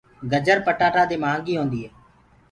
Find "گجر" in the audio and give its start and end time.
0.31-0.57